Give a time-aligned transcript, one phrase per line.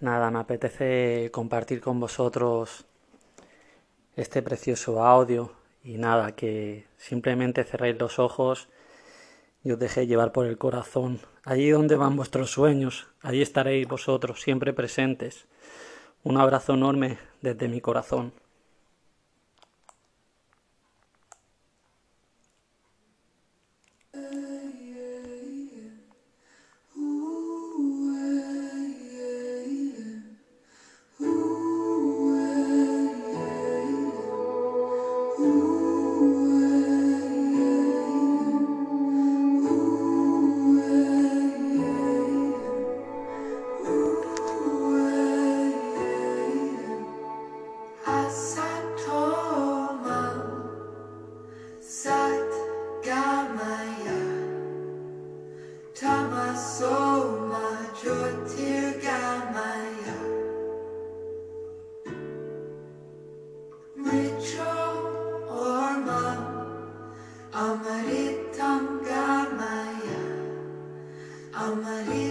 [0.00, 2.86] Nada, me apetece compartir con vosotros
[4.14, 5.50] este precioso audio
[5.82, 8.68] y nada, que simplemente cerréis los ojos
[9.64, 11.18] y os dejéis llevar por el corazón.
[11.42, 15.48] Allí donde van vuestros sueños, allí estaréis vosotros siempre presentes.
[16.22, 18.32] Un abrazo enorme desde mi corazón.
[71.60, 72.27] Amarillo.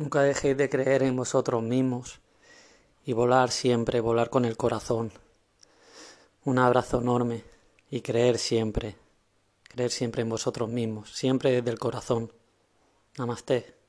[0.00, 2.20] Nunca dejéis de creer en vosotros mismos
[3.04, 5.12] y volar siempre, volar con el corazón.
[6.42, 7.44] Un abrazo enorme
[7.90, 8.96] y creer siempre,
[9.64, 12.32] creer siempre en vosotros mismos, siempre desde el corazón.
[13.18, 13.79] Namaste.